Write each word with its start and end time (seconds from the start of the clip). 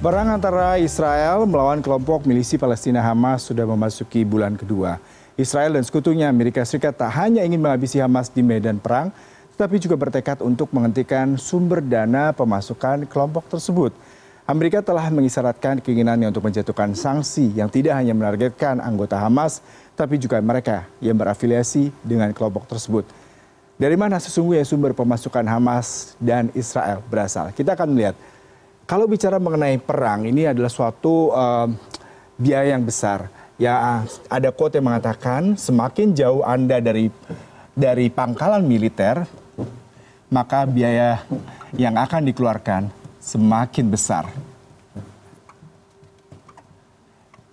Perang 0.00 0.32
antara 0.32 0.80
Israel 0.80 1.44
melawan 1.44 1.84
kelompok 1.84 2.24
milisi 2.24 2.56
Palestina 2.56 3.04
Hamas 3.04 3.44
sudah 3.44 3.68
memasuki 3.68 4.24
bulan 4.24 4.56
kedua. 4.56 4.96
Israel 5.36 5.76
dan 5.76 5.84
sekutunya 5.84 6.24
Amerika 6.24 6.64
Serikat 6.64 6.96
tak 6.96 7.12
hanya 7.20 7.44
ingin 7.44 7.60
menghabisi 7.60 8.00
Hamas 8.00 8.32
di 8.32 8.40
medan 8.40 8.80
perang, 8.80 9.12
tetapi 9.52 9.76
juga 9.76 10.00
bertekad 10.00 10.40
untuk 10.40 10.72
menghentikan 10.72 11.36
sumber 11.36 11.84
dana 11.84 12.32
pemasukan 12.32 13.04
kelompok 13.12 13.44
tersebut. 13.52 13.92
Amerika 14.48 14.80
telah 14.80 15.04
mengisyaratkan 15.12 15.84
keinginannya 15.84 16.32
untuk 16.32 16.48
menjatuhkan 16.48 16.96
sanksi 16.96 17.52
yang 17.52 17.68
tidak 17.68 17.92
hanya 18.00 18.16
menargetkan 18.16 18.80
anggota 18.80 19.20
Hamas, 19.20 19.60
tapi 20.00 20.16
juga 20.16 20.40
mereka 20.40 20.88
yang 21.04 21.20
berafiliasi 21.20 21.92
dengan 22.00 22.32
kelompok 22.32 22.64
tersebut. 22.64 23.04
Dari 23.76 24.00
mana 24.00 24.16
sesungguhnya 24.16 24.64
sumber 24.64 24.96
pemasukan 24.96 25.44
Hamas 25.44 26.16
dan 26.16 26.48
Israel 26.56 27.04
berasal? 27.04 27.52
Kita 27.52 27.76
akan 27.76 27.92
melihat 27.92 28.16
kalau 28.90 29.06
bicara 29.06 29.38
mengenai 29.38 29.78
perang, 29.78 30.26
ini 30.26 30.50
adalah 30.50 30.66
suatu 30.66 31.30
uh, 31.30 31.70
biaya 32.34 32.74
yang 32.74 32.82
besar. 32.82 33.30
Ya 33.54 34.02
ada 34.26 34.50
quote 34.50 34.82
yang 34.82 34.90
mengatakan 34.90 35.54
semakin 35.54 36.10
jauh 36.10 36.42
Anda 36.42 36.82
dari 36.82 37.06
dari 37.70 38.10
pangkalan 38.10 38.66
militer, 38.66 39.22
maka 40.26 40.66
biaya 40.66 41.22
yang 41.78 41.94
akan 41.94 42.34
dikeluarkan 42.34 42.90
semakin 43.22 43.86
besar. 43.86 44.26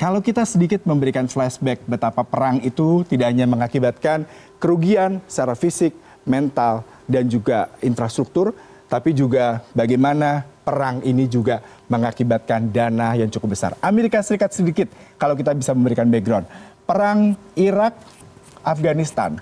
Kalau 0.01 0.26
kita 0.26 0.41
sedikit 0.41 0.90
memberikan 0.90 1.29
flashback 1.29 1.85
betapa 1.85 2.26
perang 2.26 2.65
itu 2.65 3.05
tidak 3.05 3.29
hanya 3.29 3.45
mengakibatkan 3.45 4.26
kerugian 4.57 5.21
secara 5.29 5.54
fisik, 5.54 5.93
mental, 6.26 6.81
dan 7.05 7.29
juga 7.29 7.70
infrastruktur, 7.85 8.57
tapi 8.90 9.13
juga 9.13 9.62
bagaimana 9.77 10.56
perang 10.67 10.99
ini 11.07 11.31
juga 11.31 11.63
mengakibatkan 11.88 12.67
dana 12.76 13.16
yang 13.16 13.31
cukup 13.31 13.55
besar. 13.55 13.71
Amerika 13.80 14.20
Serikat 14.20 14.52
sedikit 14.52 14.91
kalau 15.16 15.40
kita 15.40 15.55
bisa 15.55 15.71
memberikan 15.71 16.12
background. 16.12 16.43
Perang 16.84 17.40
Irak, 17.55 17.96
Afghanistan. 18.68 19.40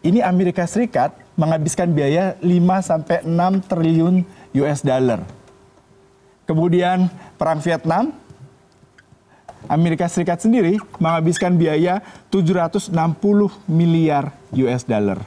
Ini 0.00 0.24
Amerika 0.24 0.64
Serikat 0.64 1.12
menghabiskan 1.36 1.92
biaya 1.92 2.32
5 2.40 2.48
sampai 2.80 3.28
6 3.28 3.68
triliun 3.68 4.24
US 4.56 4.80
dollar. 4.80 5.20
Kemudian 6.48 7.12
perang 7.36 7.60
Vietnam, 7.60 8.16
Amerika 9.68 10.08
Serikat 10.08 10.40
sendiri 10.40 10.80
menghabiskan 10.96 11.60
biaya 11.60 12.00
760 12.32 12.88
miliar 13.68 14.32
US 14.56 14.88
dollar. 14.88 15.20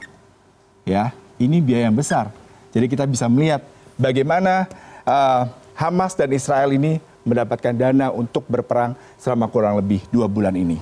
Ya, 0.82 1.14
ini 1.38 1.62
biaya 1.62 1.86
yang 1.86 1.94
besar. 1.94 2.34
Jadi 2.74 2.86
kita 2.90 3.06
bisa 3.06 3.30
melihat 3.30 3.62
bagaimana 4.00 4.64
uh, 5.04 5.44
Hamas 5.76 6.16
dan 6.16 6.32
Israel 6.32 6.72
ini 6.72 6.96
mendapatkan 7.22 7.76
dana 7.76 8.08
untuk 8.08 8.48
berperang 8.48 8.96
selama 9.20 9.46
kurang 9.52 9.76
lebih 9.76 10.00
dua 10.08 10.24
bulan 10.24 10.56
ini. 10.56 10.80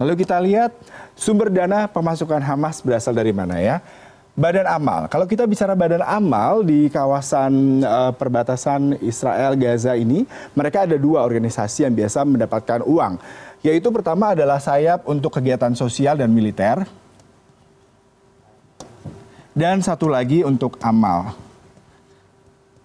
Lalu 0.00 0.24
kita 0.24 0.36
lihat 0.40 0.72
sumber 1.16 1.52
dana 1.52 1.88
pemasukan 1.88 2.40
Hamas 2.40 2.80
berasal 2.80 3.12
dari 3.12 3.32
mana 3.32 3.60
ya? 3.60 3.80
Badan 4.36 4.68
Amal. 4.68 5.08
Kalau 5.08 5.24
kita 5.24 5.48
bicara 5.48 5.72
Badan 5.72 6.04
Amal 6.04 6.60
di 6.60 6.92
kawasan 6.92 7.80
uh, 7.80 8.12
perbatasan 8.12 9.00
Israel 9.00 9.56
Gaza 9.56 9.96
ini, 9.96 10.28
mereka 10.52 10.84
ada 10.84 11.00
dua 11.00 11.24
organisasi 11.24 11.88
yang 11.88 11.96
biasa 11.96 12.20
mendapatkan 12.28 12.84
uang. 12.84 13.16
Yaitu 13.64 13.88
pertama 13.88 14.36
adalah 14.36 14.60
sayap 14.60 15.08
untuk 15.08 15.32
kegiatan 15.40 15.72
sosial 15.72 16.20
dan 16.20 16.28
militer. 16.28 16.84
Dan 19.56 19.80
satu 19.80 20.12
lagi 20.12 20.44
untuk 20.44 20.76
amal. 20.84 21.45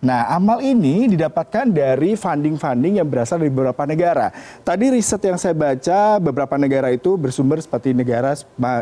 Nah, 0.01 0.25
amal 0.33 0.65
ini 0.65 1.13
didapatkan 1.13 1.69
dari 1.69 2.17
funding-funding 2.17 2.97
yang 2.97 3.05
berasal 3.05 3.37
dari 3.37 3.53
beberapa 3.53 3.85
negara. 3.85 4.33
Tadi 4.65 4.89
riset 4.89 5.21
yang 5.21 5.37
saya 5.37 5.53
baca, 5.53 6.17
beberapa 6.17 6.57
negara 6.57 6.89
itu 6.89 7.13
bersumber 7.21 7.61
seperti 7.61 7.93
negara 7.93 8.33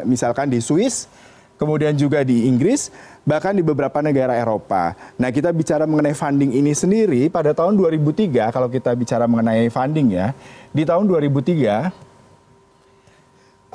misalkan 0.07 0.47
di 0.47 0.63
Swiss, 0.63 1.11
kemudian 1.59 1.91
juga 1.99 2.23
di 2.23 2.47
Inggris, 2.47 2.87
bahkan 3.27 3.51
di 3.51 3.59
beberapa 3.59 3.99
negara 3.99 4.31
Eropa. 4.39 4.95
Nah, 5.19 5.27
kita 5.27 5.51
bicara 5.51 5.83
mengenai 5.83 6.15
funding 6.15 6.55
ini 6.55 6.71
sendiri 6.71 7.27
pada 7.27 7.51
tahun 7.51 7.75
2003, 7.75 8.55
kalau 8.55 8.71
kita 8.71 8.95
bicara 8.95 9.27
mengenai 9.27 9.67
funding 9.67 10.15
ya, 10.15 10.31
di 10.71 10.87
tahun 10.87 11.03
2003 11.03 11.91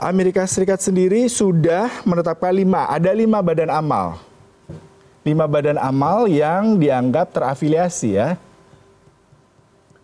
Amerika 0.00 0.49
Serikat 0.49 0.81
sendiri 0.81 1.28
sudah 1.28 1.93
menetapkan 2.09 2.56
lima, 2.56 2.88
ada 2.88 3.12
lima 3.12 3.44
badan 3.44 3.69
amal 3.69 4.16
lima 5.24 5.48
badan 5.48 5.80
amal 5.80 6.28
yang 6.28 6.76
dianggap 6.76 7.32
terafiliasi 7.32 8.20
ya 8.20 8.36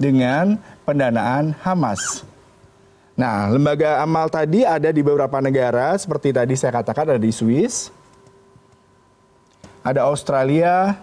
dengan 0.00 0.56
pendanaan 0.88 1.52
Hamas. 1.60 2.24
Nah, 3.20 3.52
lembaga 3.52 4.00
amal 4.00 4.32
tadi 4.32 4.64
ada 4.64 4.88
di 4.88 5.04
beberapa 5.04 5.44
negara 5.44 5.92
seperti 6.00 6.32
tadi 6.32 6.56
saya 6.56 6.80
katakan 6.80 7.12
ada 7.12 7.20
di 7.20 7.28
Swiss, 7.28 7.92
ada 9.84 10.08
Australia, 10.08 10.96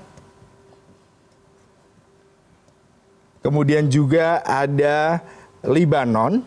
kemudian 3.45 3.85
juga 3.85 4.41
ada 4.41 5.21
Libanon 5.61 6.41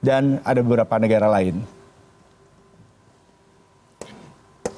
dan 0.00 0.40
ada 0.40 0.64
beberapa 0.64 0.96
negara 0.96 1.28
lain. 1.28 1.60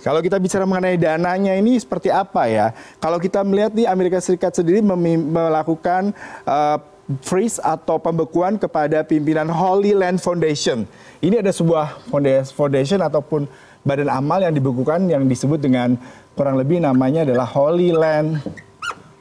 Kalau 0.01 0.25
kita 0.25 0.41
bicara 0.41 0.65
mengenai 0.65 0.97
dananya 0.97 1.53
ini 1.53 1.77
seperti 1.77 2.09
apa 2.09 2.49
ya? 2.49 2.73
Kalau 2.97 3.21
kita 3.21 3.45
melihat 3.45 3.73
di 3.77 3.85
Amerika 3.85 4.17
Serikat 4.17 4.57
sendiri 4.57 4.81
melakukan 4.81 6.17
uh, 6.49 6.81
freeze 7.21 7.61
atau 7.61 7.99
pembekuan 7.99 8.57
kepada 8.57 9.03
pimpinan 9.03 9.51
Holy 9.51 9.93
Land 9.93 10.23
Foundation. 10.23 10.87
Ini 11.21 11.43
ada 11.43 11.51
sebuah 11.53 12.07
foundation 12.55 13.03
ataupun 13.03 13.51
badan 13.83 14.09
amal 14.09 14.41
yang 14.41 14.55
dibekukan 14.55 15.05
yang 15.11 15.27
disebut 15.27 15.59
dengan 15.59 15.99
kurang 16.39 16.57
lebih 16.57 16.81
namanya 16.81 17.27
adalah 17.27 17.45
Holy 17.45 17.91
Land 17.93 18.41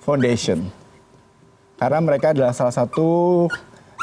Foundation. 0.05 0.69
Karena 1.75 1.99
mereka 2.03 2.31
adalah 2.35 2.55
salah 2.55 2.75
satu 2.75 3.47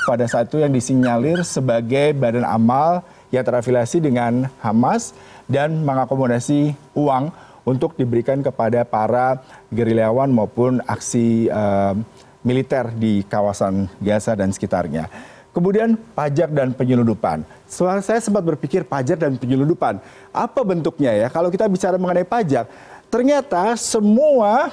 pada 0.09 0.25
saat 0.29 0.49
itu 0.49 0.61
yang 0.61 0.73
disinyalir 0.73 1.41
sebagai 1.47 2.13
badan 2.17 2.45
amal 2.45 3.05
yang 3.35 3.43
terafiliasi 3.43 4.01
dengan 4.01 4.49
Hamas 4.63 5.13
dan 5.47 5.83
mengakomodasi 5.83 6.75
uang 6.95 7.31
untuk 7.67 7.99
diberikan 7.99 8.43
kepada 8.47 8.87
para 8.87 9.43
gerilyawan 9.75 10.31
maupun 10.31 10.79
aksi 10.87 11.51
uh, 11.51 11.99
militer 12.47 12.95
di 12.95 13.27
kawasan 13.27 13.91
Gaza 13.99 14.39
dan 14.39 14.55
sekitarnya. 14.55 15.11
Kemudian 15.51 15.97
pajak 16.13 16.53
dan 16.53 16.77
penyeludupan. 16.77 17.43
Saya 17.67 18.21
sempat 18.21 18.45
berpikir 18.45 18.85
pajak 18.85 19.19
dan 19.19 19.41
penyeludupan. 19.41 19.99
Apa 20.31 20.61
bentuknya 20.63 21.17
ya? 21.17 21.27
Kalau 21.33 21.49
kita 21.49 21.65
bicara 21.65 21.97
mengenai 21.97 22.29
pajak, 22.29 22.69
ternyata 23.09 23.73
semua 23.81 24.69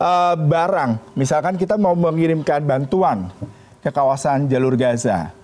uh, 0.00 0.34
barang, 0.34 0.96
misalkan 1.12 1.60
kita 1.60 1.76
mau 1.76 1.92
mengirimkan 1.92 2.64
bantuan 2.64 3.28
ke 3.84 3.92
kawasan 3.92 4.48
jalur 4.48 4.72
Gaza. 4.72 5.36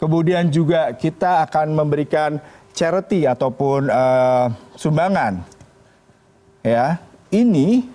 Kemudian 0.00 0.48
juga 0.48 0.90
kita 0.96 1.44
akan 1.44 1.76
memberikan 1.76 2.40
charity 2.74 3.24
ataupun 3.24 3.86
uh, 3.88 4.50
sumbangan 4.74 5.46
ya 6.60 6.98
ini 7.30 7.86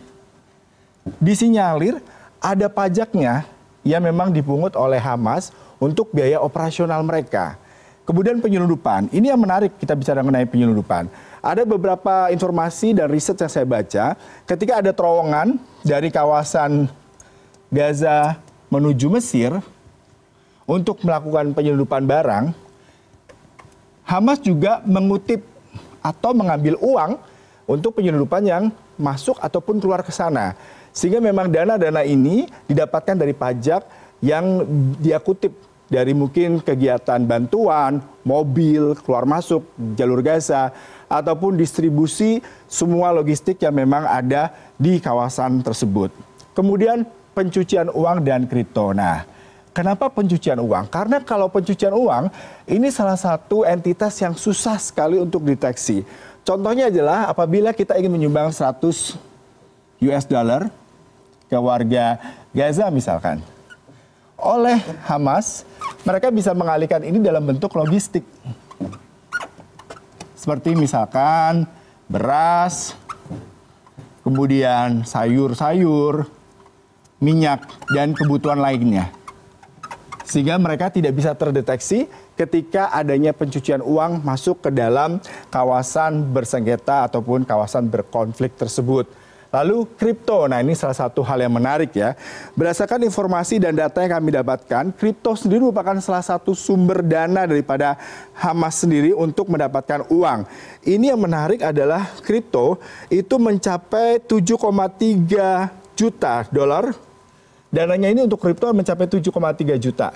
disinyalir 1.19 1.99
ada 2.39 2.71
pajaknya 2.71 3.43
yang 3.83 4.03
memang 4.03 4.31
dipungut 4.31 4.75
oleh 4.79 4.99
Hamas 4.99 5.51
untuk 5.79 6.11
biaya 6.11 6.39
operasional 6.39 7.03
mereka. 7.03 7.55
Kemudian 8.03 8.41
penyelundupan, 8.41 9.13
ini 9.13 9.29
yang 9.29 9.37
menarik 9.37 9.77
kita 9.77 9.93
bicara 9.93 10.25
mengenai 10.25 10.49
penyelundupan. 10.49 11.05
Ada 11.45 11.61
beberapa 11.61 12.33
informasi 12.33 12.97
dan 12.97 13.05
riset 13.05 13.37
yang 13.37 13.51
saya 13.53 13.69
baca, 13.69 14.17
ketika 14.49 14.81
ada 14.81 14.89
terowongan 14.89 15.61
dari 15.85 16.09
kawasan 16.09 16.89
Gaza 17.69 18.41
menuju 18.73 19.13
Mesir 19.13 19.53
untuk 20.65 21.05
melakukan 21.05 21.53
penyelundupan 21.53 22.09
barang, 22.09 22.49
Hamas 24.09 24.41
juga 24.41 24.81
mengutip 24.89 25.45
atau 26.01 26.33
mengambil 26.33 26.81
uang 26.81 27.21
untuk 27.69 28.01
penyelundupan 28.01 28.41
yang 28.41 28.73
masuk 28.97 29.37
ataupun 29.37 29.77
keluar 29.77 30.01
ke 30.01 30.09
sana. 30.09 30.57
Sehingga 30.89 31.21
memang 31.21 31.45
dana-dana 31.45 32.01
ini 32.01 32.49
didapatkan 32.65 33.13
dari 33.13 33.37
pajak 33.37 33.85
yang 34.25 34.65
dia 34.97 35.21
kutip 35.21 35.53
dari 35.85 36.17
mungkin 36.17 36.57
kegiatan 36.57 37.21
bantuan, 37.21 38.01
mobil, 38.25 38.97
keluar 39.05 39.29
masuk, 39.29 39.61
jalur 39.93 40.25
Gaza, 40.25 40.73
ataupun 41.05 41.53
distribusi 41.53 42.41
semua 42.65 43.13
logistik 43.13 43.61
yang 43.61 43.77
memang 43.77 44.09
ada 44.09 44.53
di 44.73 44.97
kawasan 44.97 45.61
tersebut. 45.61 46.09
Kemudian 46.57 47.05
pencucian 47.37 47.93
uang 47.93 48.25
dan 48.25 48.49
kripto. 48.49 48.89
Nah, 48.89 49.25
Kenapa 49.69 50.09
pencucian 50.09 50.57
uang? 50.57 50.89
Karena 50.89 51.21
kalau 51.21 51.45
pencucian 51.47 51.93
uang 51.93 52.33
ini 52.65 52.89
salah 52.89 53.15
satu 53.15 53.63
entitas 53.63 54.17
yang 54.17 54.33
susah 54.33 54.81
sekali 54.81 55.21
untuk 55.21 55.45
deteksi. 55.45 56.01
Contohnya 56.41 56.89
adalah 56.89 57.29
apabila 57.29 57.69
kita 57.71 57.93
ingin 58.01 58.09
menyumbang 58.09 58.49
100 58.49 59.13
US 60.01 60.25
dollar 60.25 60.73
ke 61.45 61.57
warga 61.57 62.17
Gaza 62.49 62.89
misalkan. 62.89 63.41
oleh 64.39 64.79
Hamas, 65.03 65.67
mereka 66.07 66.31
bisa 66.31 66.55
mengalihkan 66.55 67.03
ini 67.03 67.19
dalam 67.19 67.43
bentuk 67.43 67.75
logistik. 67.75 68.23
Seperti 70.31 70.79
misalkan 70.79 71.67
beras, 72.07 72.95
kemudian 74.23 75.03
sayur-sayur, 75.03 76.23
minyak, 77.19 77.67
dan 77.91 78.15
kebutuhan 78.15 78.63
lainnya. 78.63 79.11
Sehingga 80.29 80.61
mereka 80.61 80.93
tidak 80.93 81.17
bisa 81.17 81.33
terdeteksi 81.33 82.05
ketika 82.37 82.93
adanya 82.93 83.33
pencucian 83.33 83.81
uang 83.81 84.21
masuk 84.21 84.61
ke 84.61 84.69
dalam 84.69 85.17
kawasan 85.49 86.29
bersengketa 86.29 87.09
ataupun 87.09 87.49
kawasan 87.49 87.89
berkonflik 87.89 88.53
tersebut. 88.53 89.09
Lalu 89.49 89.89
kripto, 89.97 90.45
nah 90.45 90.61
ini 90.61 90.77
salah 90.77 90.93
satu 90.93 91.25
hal 91.25 91.41
yang 91.41 91.49
menarik 91.49 91.89
ya. 91.97 92.13
Berdasarkan 92.53 93.01
informasi 93.01 93.57
dan 93.57 93.73
data 93.73 94.05
yang 94.05 94.21
kami 94.21 94.29
dapatkan, 94.37 94.93
kripto 94.93 95.33
sendiri 95.33 95.65
merupakan 95.65 95.97
salah 95.97 96.21
satu 96.21 96.53
sumber 96.53 97.01
dana 97.01 97.49
daripada 97.49 97.97
Hamas 98.37 98.85
sendiri 98.85 99.09
untuk 99.17 99.49
mendapatkan 99.49 100.05
uang. 100.13 100.45
Ini 100.85 101.17
yang 101.17 101.21
menarik 101.25 101.65
adalah 101.65 102.13
kripto 102.21 102.77
itu 103.09 103.41
mencapai 103.41 104.21
7,3 104.21 105.73
juta 105.97 106.45
dolar. 106.53 107.08
Dananya 107.69 108.09
ini 108.09 108.25
untuk 108.25 108.41
kripto 108.41 108.73
mencapai 108.73 109.05
7,3 109.05 109.77
juta 109.77 110.09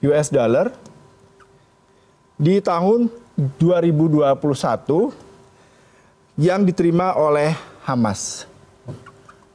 US 0.00 0.32
dollar 0.32 0.72
di 2.40 2.56
tahun 2.58 3.12
2021 3.60 5.12
yang 6.40 6.64
diterima 6.64 7.12
oleh 7.20 7.52
Hamas. 7.84 8.48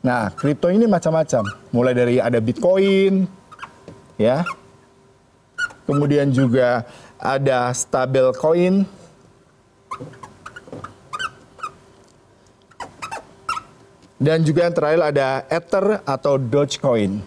Nah, 0.05 0.29
kripto 0.29 0.69
ini 0.69 0.85
macam-macam. 0.85 1.43
Mulai 1.73 1.93
dari 1.97 2.15
ada 2.21 2.37
Bitcoin, 2.37 3.25
ya. 4.15 4.45
Kemudian 5.89 6.29
juga 6.29 6.85
ada 7.17 7.73
stable 7.73 8.35
coin. 8.37 8.85
Dan 14.17 14.41
juga 14.41 14.65
yang 14.65 14.73
terakhir 14.73 15.01
ada 15.13 15.45
Ether 15.45 16.01
atau 16.01 16.41
Dogecoin. 16.41 17.21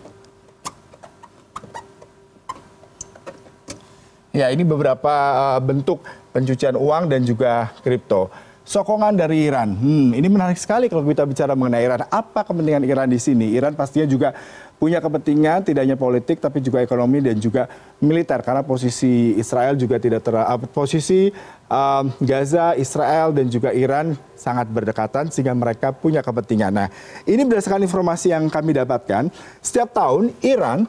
Ya, 4.34 4.50
ini 4.50 4.62
beberapa 4.66 5.10
uh, 5.34 5.60
bentuk 5.62 6.02
pencucian 6.34 6.78
uang 6.78 7.10
dan 7.10 7.26
juga 7.26 7.75
kripto 7.82 8.31
sokongan 8.70 9.19
dari 9.19 9.50
Iran. 9.50 9.75
Hmm, 9.75 10.14
ini 10.14 10.31
menarik 10.31 10.55
sekali 10.55 10.87
kalau 10.87 11.02
kita 11.02 11.26
bicara 11.26 11.58
mengenai 11.58 11.82
Iran. 11.82 12.06
Apa 12.06 12.46
kepentingan 12.46 12.87
Iran 12.87 13.11
di 13.11 13.19
sini? 13.19 13.50
Iran 13.50 13.75
pastinya 13.75 14.06
juga 14.06 14.31
punya 14.78 15.02
kepentingan 15.02 15.67
tidak 15.67 15.82
hanya 15.82 15.99
politik 15.99 16.38
tapi 16.38 16.62
juga 16.62 16.81
ekonomi 16.81 17.20
dan 17.20 17.37
juga 17.37 17.69
militer 18.00 18.40
karena 18.40 18.64
posisi 18.64 19.37
Israel 19.37 19.76
juga 19.76 20.00
tidak 20.00 20.25
ter 20.25 20.32
uh, 20.38 20.56
posisi 20.70 21.28
um, 21.67 22.14
Gaza, 22.22 22.78
Israel 22.78 23.34
dan 23.34 23.50
juga 23.50 23.75
Iran 23.75 24.14
sangat 24.38 24.70
berdekatan 24.70 25.34
sehingga 25.34 25.52
mereka 25.52 25.90
punya 25.90 26.22
kepentingan. 26.22 26.72
Nah, 26.72 26.88
ini 27.26 27.43
berdasarkan 27.43 27.84
informasi 27.84 28.32
yang 28.32 28.46
kami 28.49 28.72
dapatkan, 28.72 29.28
setiap 29.61 29.93
tahun 29.93 30.32
Iran 30.46 30.87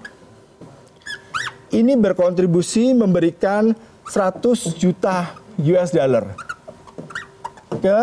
ini 1.74 1.98
berkontribusi 1.98 2.94
memberikan 2.94 3.74
100 4.08 4.80
juta 4.80 5.36
US 5.60 5.92
dollar 5.92 6.51
ke 7.82 8.00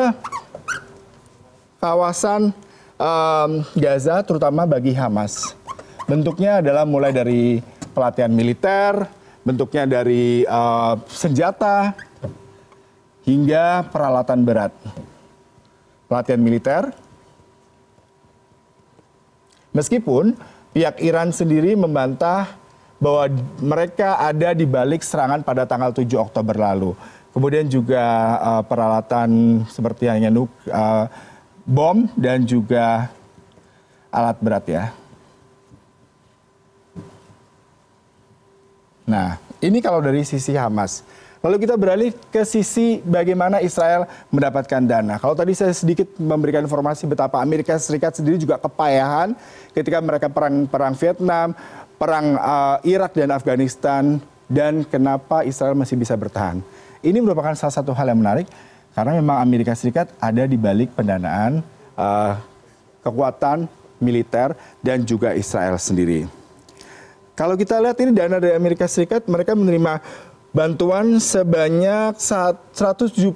kawasan 1.79 2.51
um, 2.99 3.51
Gaza, 3.79 4.21
terutama 4.27 4.67
bagi 4.67 4.91
Hamas. 4.93 5.55
Bentuknya 6.11 6.59
adalah 6.59 6.83
mulai 6.83 7.15
dari 7.15 7.63
pelatihan 7.95 8.33
militer, 8.35 9.07
bentuknya 9.47 9.87
dari 9.87 10.43
uh, 10.51 10.99
senjata, 11.07 11.95
hingga 13.23 13.87
peralatan 13.89 14.43
berat. 14.43 14.75
Pelatihan 16.11 16.41
militer, 16.43 16.91
meskipun 19.71 20.35
pihak 20.75 20.99
Iran 21.05 21.31
sendiri 21.31 21.77
membantah 21.79 22.57
bahwa 22.99 23.31
mereka 23.63 24.19
ada 24.19 24.51
di 24.57 24.67
balik 24.67 25.07
serangan 25.07 25.47
pada 25.47 25.63
tanggal 25.69 25.95
7 25.95 26.09
Oktober 26.19 26.57
lalu. 26.59 26.99
Kemudian 27.39 27.71
juga 27.71 28.03
uh, 28.43 28.63
peralatan 28.67 29.63
seperti 29.71 30.11
hanya 30.11 30.27
nuk, 30.27 30.51
uh, 30.75 31.07
bom 31.63 32.11
dan 32.19 32.43
juga 32.43 33.15
alat 34.11 34.43
berat 34.43 34.67
ya. 34.67 34.85
Nah, 39.07 39.39
ini 39.63 39.79
kalau 39.79 40.03
dari 40.03 40.27
sisi 40.27 40.59
Hamas. 40.59 41.07
Lalu 41.39 41.63
kita 41.63 41.79
beralih 41.79 42.11
ke 42.35 42.43
sisi 42.43 42.99
bagaimana 43.07 43.63
Israel 43.63 44.11
mendapatkan 44.35 44.83
dana. 44.83 45.23
Kalau 45.23 45.39
tadi 45.39 45.55
saya 45.55 45.71
sedikit 45.71 46.19
memberikan 46.19 46.67
informasi 46.67 47.07
betapa 47.07 47.39
Amerika 47.39 47.79
Serikat 47.79 48.19
sendiri 48.19 48.35
juga 48.35 48.59
kepayahan 48.59 49.39
ketika 49.79 50.03
mereka 50.03 50.27
perang 50.27 50.67
perang 50.67 50.99
Vietnam, 50.99 51.55
perang 52.03 52.35
uh, 52.35 52.83
Irak 52.83 53.15
dan 53.15 53.31
Afghanistan 53.31 54.19
dan 54.51 54.83
kenapa 54.83 55.47
Israel 55.47 55.79
masih 55.79 55.95
bisa 55.95 56.19
bertahan. 56.19 56.59
Ini 57.03 57.19
merupakan 57.23 57.55
salah 57.55 57.75
satu 57.75 57.95
hal 57.95 58.11
yang 58.11 58.19
menarik 58.19 58.47
karena 58.95 59.15
memang 59.15 59.39
Amerika 59.39 59.75
Serikat 59.79 60.11
ada 60.19 60.43
di 60.43 60.59
balik 60.59 60.91
pendanaan 60.99 61.63
uh, 61.95 62.35
kekuatan 63.07 63.71
militer 64.03 64.59
dan 64.83 65.07
juga 65.07 65.31
Israel 65.35 65.79
sendiri. 65.79 66.27
Kalau 67.39 67.55
kita 67.55 67.79
lihat 67.79 67.95
ini 68.03 68.11
dana 68.11 68.43
dari 68.43 68.59
Amerika 68.59 68.91
Serikat, 68.91 69.31
mereka 69.31 69.55
menerima 69.55 70.03
bantuan 70.51 71.23
sebanyak 71.23 72.19
171,70 72.19 73.31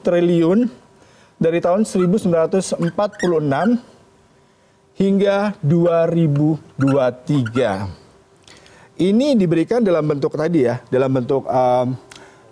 triliun 0.00 0.64
dari 1.36 1.60
tahun 1.60 1.84
1946 1.84 2.80
hingga 4.96 5.36
2023 5.60 7.99
ini 9.00 9.32
diberikan 9.32 9.80
dalam 9.80 10.04
bentuk 10.04 10.36
tadi 10.36 10.68
ya, 10.68 10.76
dalam 10.92 11.08
bentuk 11.08 11.48
um, 11.48 11.96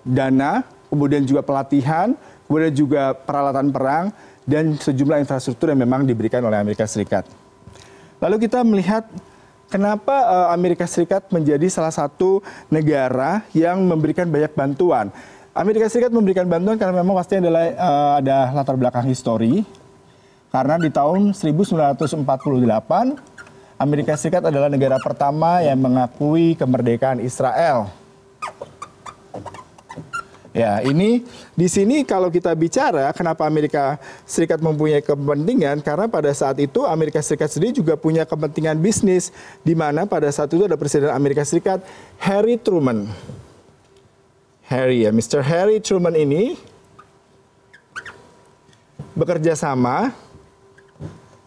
dana, 0.01 0.65
kemudian 0.89 1.29
juga 1.29 1.45
pelatihan, 1.45 2.17
kemudian 2.49 2.73
juga 2.73 3.13
peralatan 3.13 3.69
perang, 3.69 4.09
dan 4.49 4.81
sejumlah 4.81 5.21
infrastruktur 5.21 5.69
yang 5.69 5.85
memang 5.85 6.09
diberikan 6.09 6.41
oleh 6.41 6.57
Amerika 6.57 6.89
Serikat. 6.89 7.29
Lalu 8.19 8.49
kita 8.49 8.65
melihat 8.65 9.05
kenapa 9.69 10.25
uh, 10.25 10.49
Amerika 10.57 10.89
Serikat 10.89 11.29
menjadi 11.29 11.69
salah 11.69 11.93
satu 11.93 12.41
negara 12.73 13.45
yang 13.53 13.85
memberikan 13.85 14.25
banyak 14.25 14.57
bantuan. 14.57 15.13
Amerika 15.53 15.93
Serikat 15.93 16.17
memberikan 16.17 16.49
bantuan 16.49 16.81
karena 16.81 17.05
memang 17.05 17.21
pasti 17.21 17.45
adalah 17.45 17.69
uh, 17.77 18.13
ada 18.25 18.57
latar 18.57 18.81
belakang 18.81 19.05
histori. 19.05 19.69
Karena 20.49 20.81
di 20.81 20.89
tahun 20.89 21.37
1948 21.37 22.25
Amerika 23.79 24.19
Serikat 24.19 24.43
adalah 24.43 24.67
negara 24.67 24.99
pertama 24.99 25.63
yang 25.63 25.79
mengakui 25.79 26.59
kemerdekaan 26.59 27.23
Israel. 27.23 27.87
Ya, 30.51 30.83
ini 30.83 31.23
di 31.55 31.71
sini 31.71 32.03
kalau 32.03 32.27
kita 32.35 32.51
bicara 32.59 33.15
kenapa 33.15 33.47
Amerika 33.47 33.95
Serikat 34.27 34.59
mempunyai 34.59 34.99
kepentingan 34.99 35.79
karena 35.87 36.11
pada 36.11 36.35
saat 36.35 36.59
itu 36.59 36.83
Amerika 36.83 37.23
Serikat 37.23 37.55
sendiri 37.55 37.79
juga 37.79 37.95
punya 37.95 38.27
kepentingan 38.27 38.75
bisnis 38.83 39.31
di 39.63 39.79
mana 39.79 40.03
pada 40.11 40.27
saat 40.35 40.51
itu 40.51 40.67
ada 40.67 40.75
presiden 40.75 41.15
Amerika 41.15 41.47
Serikat 41.47 41.79
Harry 42.19 42.59
Truman. 42.59 43.07
Harry 44.67 45.07
ya, 45.07 45.15
Mr. 45.15 45.39
Harry 45.47 45.79
Truman 45.79 46.19
ini 46.19 46.59
bekerja 49.15 49.55
sama 49.55 50.11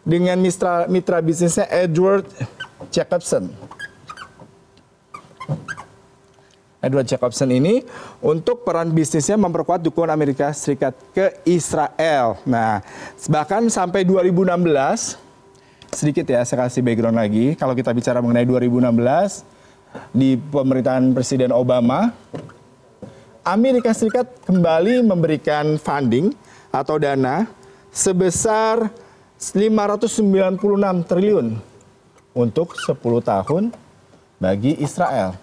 dengan 0.01 0.37
mitra, 0.41 0.89
mitra 0.89 1.21
bisnisnya 1.21 1.69
Edward 1.69 2.25
Jacobson. 2.89 3.53
Edward 6.81 7.05
Jacobson 7.05 7.53
ini 7.53 7.85
untuk 8.25 8.65
peran 8.65 8.89
bisnisnya 8.89 9.37
memperkuat 9.37 9.85
dukungan 9.85 10.09
Amerika 10.09 10.49
Serikat 10.49 10.97
ke 11.13 11.37
Israel. 11.45 12.41
Nah, 12.41 12.81
bahkan 13.29 13.69
sampai 13.69 14.01
2016, 14.01 15.13
sedikit 15.93 16.25
ya 16.25 16.41
saya 16.41 16.65
kasih 16.65 16.81
background 16.81 17.21
lagi. 17.21 17.53
Kalau 17.53 17.77
kita 17.77 17.93
bicara 17.93 18.17
mengenai 18.17 18.49
2016, 18.49 19.45
di 20.09 20.39
pemerintahan 20.39 21.13
Presiden 21.13 21.53
Obama, 21.53 22.09
Amerika 23.45 23.93
Serikat 23.93 24.25
kembali 24.49 25.05
memberikan 25.05 25.77
funding 25.77 26.33
atau 26.73 26.97
dana 26.97 27.45
sebesar 27.91 28.89
596 29.41 31.09
triliun 31.09 31.57
untuk 32.37 32.77
10 32.77 32.93
tahun 33.25 33.73
bagi 34.37 34.77
Israel. 34.77 35.33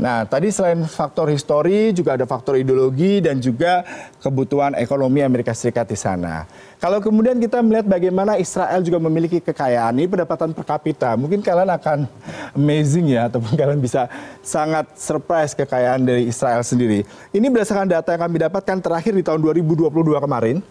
Nah, 0.00 0.24
tadi 0.24 0.48
selain 0.48 0.80
faktor 0.88 1.28
histori 1.28 1.92
juga 1.92 2.16
ada 2.16 2.24
faktor 2.24 2.56
ideologi 2.56 3.20
dan 3.20 3.36
juga 3.36 3.84
kebutuhan 4.24 4.72
ekonomi 4.80 5.20
Amerika 5.20 5.52
Serikat 5.52 5.92
di 5.92 5.98
sana. 6.00 6.48
Kalau 6.80 7.04
kemudian 7.04 7.36
kita 7.36 7.60
melihat 7.60 7.84
bagaimana 7.84 8.40
Israel 8.40 8.80
juga 8.80 8.96
memiliki 8.96 9.44
kekayaan 9.44 10.00
ini 10.00 10.08
pendapatan 10.08 10.56
per 10.56 10.64
kapita, 10.64 11.12
mungkin 11.20 11.44
kalian 11.44 11.68
akan 11.76 12.08
amazing 12.56 13.12
ya 13.12 13.28
ataupun 13.28 13.52
kalian 13.60 13.76
bisa 13.76 14.08
sangat 14.40 14.88
surprise 14.96 15.52
kekayaan 15.52 16.00
dari 16.00 16.24
Israel 16.24 16.64
sendiri. 16.64 17.04
Ini 17.36 17.52
berdasarkan 17.52 17.84
data 17.84 18.16
yang 18.16 18.24
kami 18.24 18.40
dapatkan 18.40 18.80
terakhir 18.80 19.12
di 19.12 19.20
tahun 19.20 19.44
2022 19.44 19.84
kemarin. 20.16 20.64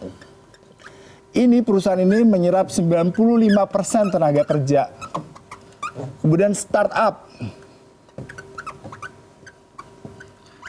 Ini 1.34 1.60
perusahaan 1.66 2.00
ini 2.00 2.24
menyerap 2.24 2.70
95% 2.72 4.14
tenaga 4.14 4.42
kerja. 4.46 4.88
Kemudian 6.22 6.54
startup, 6.54 7.26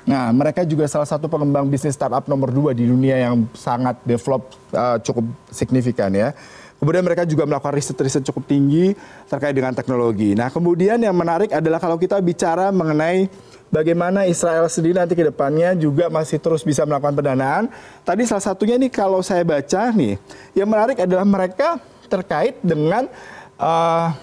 Nah, 0.06 0.30
mereka 0.30 0.62
juga 0.62 0.86
salah 0.86 1.10
satu 1.10 1.26
pengembang 1.26 1.66
bisnis 1.66 1.98
startup 1.98 2.30
nomor 2.30 2.54
dua 2.54 2.78
di 2.78 2.86
dunia 2.86 3.18
yang 3.18 3.50
sangat 3.58 3.98
develop 4.06 4.54
uh, 4.70 5.02
cukup 5.02 5.26
signifikan 5.50 6.14
ya. 6.14 6.30
Kemudian 6.78 7.02
mereka 7.02 7.26
juga 7.26 7.50
melakukan 7.50 7.74
riset-riset 7.74 8.22
cukup 8.30 8.46
tinggi 8.46 8.94
terkait 9.26 9.58
dengan 9.58 9.74
teknologi. 9.74 10.38
Nah, 10.38 10.54
kemudian 10.54 11.02
yang 11.02 11.18
menarik 11.18 11.50
adalah 11.50 11.82
kalau 11.82 11.98
kita 11.98 12.22
bicara 12.22 12.70
mengenai 12.70 13.26
bagaimana 13.74 14.30
Israel 14.30 14.70
sendiri 14.70 14.94
nanti 14.94 15.18
ke 15.18 15.26
depannya 15.26 15.74
juga 15.74 16.06
masih 16.14 16.38
terus 16.38 16.62
bisa 16.62 16.86
melakukan 16.86 17.18
pendanaan. 17.18 17.64
Tadi 18.06 18.30
salah 18.30 18.46
satunya 18.46 18.78
nih 18.78 18.94
kalau 18.94 19.26
saya 19.26 19.42
baca 19.42 19.90
nih, 19.90 20.22
yang 20.54 20.70
menarik 20.70 21.02
adalah 21.02 21.26
mereka 21.26 21.82
terkait 22.06 22.62
dengan 22.62 23.10
uh, 23.58 24.14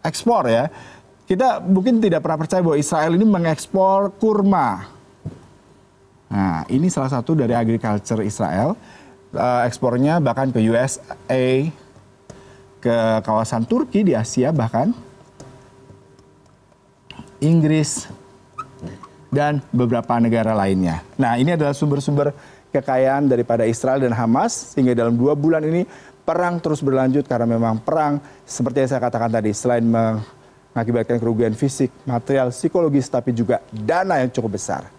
ekspor 0.00 0.48
ya 0.48 0.72
kita 1.24 1.64
mungkin 1.64 2.04
tidak 2.04 2.20
pernah 2.20 2.38
percaya 2.40 2.60
bahwa 2.60 2.76
Israel 2.76 3.16
ini 3.16 3.24
mengekspor 3.24 4.12
kurma. 4.20 4.92
Nah, 6.28 6.66
ini 6.68 6.92
salah 6.92 7.08
satu 7.08 7.32
dari 7.32 7.56
agriculture 7.56 8.20
Israel. 8.20 8.76
Uh, 9.34 9.66
ekspornya 9.66 10.22
bahkan 10.22 10.54
ke 10.54 10.62
USA, 10.62 11.66
ke 12.78 12.96
kawasan 13.26 13.66
Turki 13.66 14.06
di 14.06 14.14
Asia 14.14 14.54
bahkan, 14.54 14.94
Inggris, 17.42 18.06
dan 19.34 19.58
beberapa 19.74 20.14
negara 20.22 20.54
lainnya. 20.54 21.02
Nah, 21.18 21.34
ini 21.34 21.58
adalah 21.58 21.74
sumber-sumber 21.74 22.30
kekayaan 22.70 23.26
daripada 23.26 23.66
Israel 23.66 23.98
dan 24.02 24.14
Hamas 24.14 24.74
sehingga 24.74 24.94
dalam 24.94 25.18
dua 25.18 25.34
bulan 25.34 25.62
ini 25.66 25.82
perang 26.24 26.58
terus 26.58 26.82
berlanjut 26.82 27.26
karena 27.26 27.46
memang 27.46 27.78
perang 27.82 28.18
seperti 28.42 28.86
yang 28.86 28.90
saya 28.90 29.02
katakan 29.02 29.30
tadi 29.30 29.50
selain 29.52 29.84
mengakibatkan 30.74 31.22
kerugian 31.22 31.54
fisik, 31.54 31.94
material, 32.02 32.50
psikologis, 32.50 33.06
tapi 33.06 33.30
juga 33.30 33.62
dana 33.70 34.18
yang 34.18 34.28
cukup 34.34 34.58
besar. 34.58 34.90